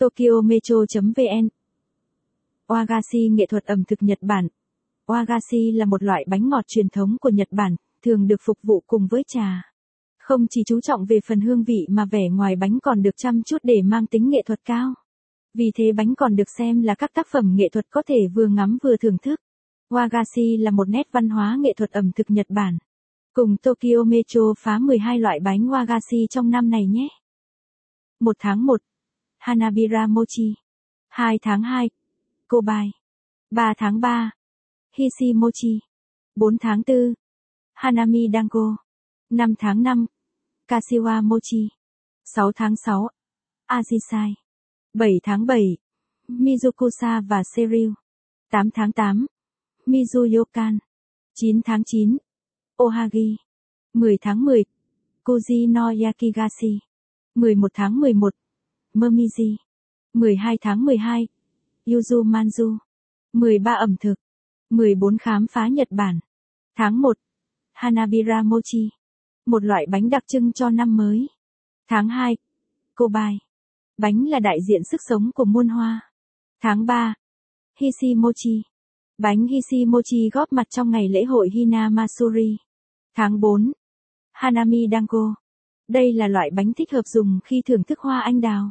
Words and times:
Tokyo 0.00 0.40
Metro.vn 0.44 1.48
Wagashi 2.68 3.34
nghệ 3.34 3.46
thuật 3.46 3.64
ẩm 3.64 3.84
thực 3.84 4.02
Nhật 4.02 4.18
Bản 4.20 4.48
Wagashi 5.06 5.78
là 5.78 5.84
một 5.84 6.02
loại 6.02 6.24
bánh 6.28 6.48
ngọt 6.48 6.64
truyền 6.66 6.88
thống 6.88 7.16
của 7.20 7.30
Nhật 7.30 7.48
Bản, 7.50 7.76
thường 8.04 8.26
được 8.26 8.40
phục 8.46 8.58
vụ 8.62 8.82
cùng 8.86 9.06
với 9.10 9.22
trà. 9.26 9.62
Không 10.18 10.46
chỉ 10.50 10.62
chú 10.66 10.80
trọng 10.80 11.04
về 11.04 11.20
phần 11.26 11.40
hương 11.40 11.64
vị 11.64 11.86
mà 11.88 12.04
vẻ 12.04 12.28
ngoài 12.28 12.56
bánh 12.56 12.78
còn 12.82 13.02
được 13.02 13.16
chăm 13.16 13.42
chút 13.42 13.56
để 13.62 13.82
mang 13.84 14.06
tính 14.06 14.28
nghệ 14.30 14.42
thuật 14.46 14.60
cao. 14.64 14.94
Vì 15.54 15.70
thế 15.74 15.92
bánh 15.92 16.14
còn 16.14 16.36
được 16.36 16.50
xem 16.58 16.82
là 16.82 16.94
các 16.94 17.10
tác 17.14 17.26
phẩm 17.32 17.54
nghệ 17.54 17.68
thuật 17.68 17.86
có 17.90 18.02
thể 18.06 18.18
vừa 18.34 18.46
ngắm 18.46 18.78
vừa 18.82 18.96
thưởng 18.96 19.18
thức. 19.22 19.40
Wagashi 19.90 20.62
là 20.62 20.70
một 20.70 20.88
nét 20.88 21.08
văn 21.12 21.28
hóa 21.28 21.56
nghệ 21.60 21.72
thuật 21.76 21.90
ẩm 21.90 22.10
thực 22.16 22.30
Nhật 22.30 22.46
Bản. 22.48 22.78
Cùng 23.32 23.56
Tokyo 23.56 24.04
Metro 24.06 24.54
phá 24.58 24.78
12 24.78 25.18
loại 25.18 25.40
bánh 25.40 25.60
Wagashi 25.60 26.26
trong 26.30 26.50
năm 26.50 26.70
này 26.70 26.86
nhé. 26.86 27.08
1 28.20 28.36
tháng 28.38 28.66
1. 28.66 28.80
Hanabira 29.40 30.06
Mochi. 30.06 30.54
2 31.10 31.38
tháng 31.42 31.62
2. 31.62 31.88
Kobai. 32.48 32.90
3 33.50 33.74
tháng 33.74 34.00
3. 34.00 34.30
Hishimochi. 34.92 35.80
4 36.36 36.56
tháng 36.60 36.82
4. 36.86 37.14
Hanami 37.74 38.28
Dango. 38.32 38.76
5 39.30 39.54
tháng 39.58 39.82
5. 39.82 40.06
Kashiwa 40.68 41.22
Mochi. 41.22 41.68
6 42.24 42.52
tháng 42.52 42.76
6. 42.76 43.08
Ajisai. 43.66 44.34
7 44.94 45.20
tháng 45.22 45.46
7. 45.46 45.76
Mizukusa 46.28 47.20
và 47.28 47.42
Seryu. 47.44 47.94
8 48.50 48.70
tháng 48.74 48.92
8. 48.92 49.26
Mizuyokan. 49.86 50.78
9 51.34 51.60
tháng 51.64 51.84
9. 51.84 52.18
Ohagi. 52.76 53.36
10 53.94 54.16
tháng 54.20 54.44
10. 54.44 54.64
Koji 55.24 55.66
no 55.66 55.90
Yakigashi. 55.90 56.78
11 57.34 57.68
tháng 57.74 58.00
11. 58.00 58.34
Momiji. 58.94 59.56
12 60.14 60.58
tháng 60.60 60.84
12. 60.84 61.28
Yuzu 61.86 62.22
Manju. 62.22 62.78
13 63.32 63.74
ẩm 63.74 63.96
thực. 64.00 64.14
14 64.70 65.18
khám 65.18 65.46
phá 65.46 65.68
Nhật 65.68 65.88
Bản. 65.90 66.20
Tháng 66.76 67.00
1. 67.00 67.16
Hanabira 67.72 68.42
Mochi. 68.42 68.90
Một 69.46 69.64
loại 69.64 69.86
bánh 69.90 70.10
đặc 70.10 70.22
trưng 70.26 70.52
cho 70.52 70.70
năm 70.70 70.96
mới. 70.96 71.26
Tháng 71.88 72.08
2. 72.08 72.36
Kobai. 72.94 73.38
Bánh 73.96 74.24
là 74.28 74.38
đại 74.38 74.58
diện 74.68 74.82
sức 74.84 75.00
sống 75.08 75.30
của 75.34 75.44
muôn 75.44 75.68
hoa. 75.68 76.10
Tháng 76.62 76.86
3. 76.86 77.14
Hishimochi. 77.80 78.62
Bánh 79.18 79.46
Hishimochi 79.46 80.30
góp 80.32 80.52
mặt 80.52 80.66
trong 80.70 80.90
ngày 80.90 81.08
lễ 81.08 81.24
hội 81.24 81.50
Hinamasuri. 81.52 82.56
Tháng 83.16 83.40
4. 83.40 83.72
Hanami 84.32 84.86
Dango. 84.92 85.34
Đây 85.88 86.12
là 86.12 86.28
loại 86.28 86.50
bánh 86.54 86.72
thích 86.72 86.92
hợp 86.92 87.06
dùng 87.06 87.40
khi 87.44 87.62
thưởng 87.66 87.84
thức 87.84 87.98
hoa 87.98 88.20
anh 88.20 88.40
đào. 88.40 88.70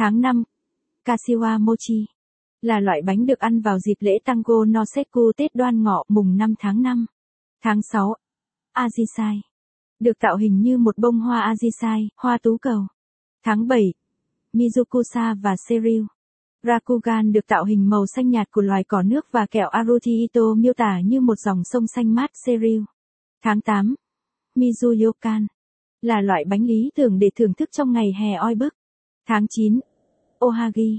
Tháng 0.00 0.20
5. 0.20 0.42
Kashiwa 1.04 1.60
Mochi. 1.60 2.06
Là 2.62 2.80
loại 2.80 3.02
bánh 3.02 3.26
được 3.26 3.38
ăn 3.38 3.60
vào 3.60 3.78
dịp 3.78 3.94
lễ 4.00 4.18
Tango 4.24 4.64
no 4.64 4.84
Sekku 4.84 5.32
Tết 5.36 5.54
đoan 5.54 5.82
ngọ 5.82 6.04
mùng 6.08 6.36
5 6.36 6.54
tháng 6.58 6.82
5. 6.82 7.06
Tháng 7.62 7.82
6. 7.82 8.14
Ajisai. 8.74 9.40
Được 10.00 10.18
tạo 10.20 10.36
hình 10.36 10.60
như 10.60 10.78
một 10.78 10.98
bông 10.98 11.20
hoa 11.20 11.54
Ajisai, 11.54 12.08
hoa 12.16 12.38
tú 12.42 12.58
cầu. 12.58 12.86
Tháng 13.44 13.68
7. 13.68 13.94
Mizukusa 14.52 15.34
và 15.42 15.56
Seryu. 15.68 16.06
Rakugan 16.62 17.32
được 17.32 17.46
tạo 17.46 17.64
hình 17.64 17.90
màu 17.90 18.06
xanh 18.06 18.30
nhạt 18.30 18.50
của 18.50 18.62
loài 18.62 18.84
cỏ 18.84 19.02
nước 19.02 19.26
và 19.32 19.46
kẹo 19.46 19.68
Arutito 19.68 20.54
miêu 20.56 20.72
tả 20.72 21.00
như 21.04 21.20
một 21.20 21.38
dòng 21.38 21.64
sông 21.64 21.86
xanh 21.86 22.14
mát 22.14 22.30
Seryu. 22.34 22.84
Tháng 23.42 23.60
8. 23.60 23.94
Mizuyokan. 24.54 25.46
Là 26.02 26.20
loại 26.20 26.44
bánh 26.44 26.64
lý 26.64 26.90
tưởng 26.94 27.18
để 27.18 27.30
thưởng 27.36 27.54
thức 27.54 27.68
trong 27.72 27.92
ngày 27.92 28.12
hè 28.20 28.34
oi 28.34 28.54
bức. 28.54 28.74
Tháng 29.28 29.46
9. 29.48 29.80
Ohagi. 30.44 30.98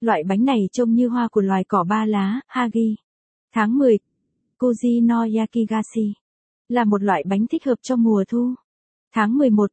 Loại 0.00 0.22
bánh 0.28 0.44
này 0.44 0.58
trông 0.72 0.94
như 0.94 1.08
hoa 1.08 1.28
của 1.28 1.40
loài 1.40 1.64
cỏ 1.64 1.84
ba 1.88 2.06
lá, 2.06 2.40
Hagi. 2.46 2.96
Tháng 3.54 3.78
10. 3.78 3.98
Koji 4.58 5.06
no 5.06 5.26
Yakigashi. 5.38 6.12
Là 6.68 6.84
một 6.84 7.02
loại 7.02 7.24
bánh 7.26 7.46
thích 7.46 7.64
hợp 7.64 7.74
cho 7.82 7.96
mùa 7.96 8.24
thu. 8.28 8.54
Tháng 9.12 9.38
11. 9.38 9.70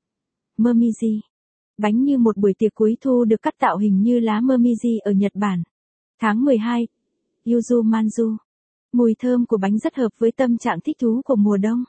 Momiji. 0.57 1.19
Bánh 1.77 2.03
như 2.03 2.17
một 2.17 2.37
buổi 2.37 2.53
tiệc 2.57 2.75
cuối 2.75 2.97
thu 3.01 3.23
được 3.23 3.41
cắt 3.41 3.53
tạo 3.59 3.77
hình 3.77 4.01
như 4.01 4.19
lá 4.19 4.39
momiji 4.39 4.99
ở 5.03 5.11
Nhật 5.11 5.31
Bản. 5.35 5.63
Tháng 6.19 6.45
12. 6.45 6.87
Yuzu 7.45 7.83
Manju. 7.89 8.37
Mùi 8.91 9.15
thơm 9.19 9.45
của 9.45 9.57
bánh 9.57 9.77
rất 9.77 9.95
hợp 9.95 10.09
với 10.17 10.31
tâm 10.31 10.57
trạng 10.57 10.81
thích 10.81 10.97
thú 10.99 11.21
của 11.25 11.35
mùa 11.35 11.57
đông. 11.57 11.83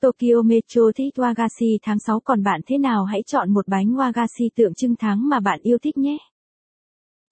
Tokyo 0.00 0.42
Metro 0.44 0.82
thích 0.96 1.14
Wagashi 1.16 1.78
tháng 1.82 1.98
6 1.98 2.20
còn 2.20 2.42
bạn 2.42 2.60
thế 2.66 2.78
nào 2.78 3.04
hãy 3.04 3.22
chọn 3.26 3.50
một 3.50 3.68
bánh 3.68 3.86
Wagashi 3.86 4.48
tượng 4.54 4.74
trưng 4.74 4.94
tháng 4.98 5.28
mà 5.28 5.40
bạn 5.40 5.60
yêu 5.62 5.78
thích 5.78 5.98
nhé. 5.98 6.18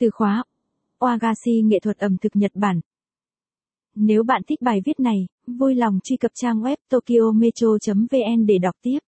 Từ 0.00 0.10
khóa 0.10 0.44
Wagashi 0.99 1.66
nghệ 1.66 1.81
thuật 1.81 1.99
ẩm 1.99 2.16
thực 2.21 2.37
Nhật 2.37 2.50
Bản. 2.55 2.81
Nếu 3.94 4.22
bạn 4.22 4.43
thích 4.47 4.62
bài 4.62 4.81
viết 4.84 5.00
này, 5.00 5.26
vui 5.47 5.75
lòng 5.75 5.99
truy 6.05 6.16
cập 6.16 6.31
trang 6.34 6.62
web 6.62 6.76
tokyometro.vn 6.88 8.47
để 8.47 8.59
đọc 8.59 8.75
tiếp. 8.82 8.99